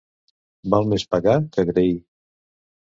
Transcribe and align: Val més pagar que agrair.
Val 0.75 0.89
més 0.95 1.07
pagar 1.13 1.37
que 1.53 1.65
agrair. 1.69 1.95